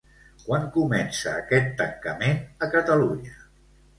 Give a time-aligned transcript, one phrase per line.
[0.45, 3.37] Quan comença aquest tancament a Catalunya?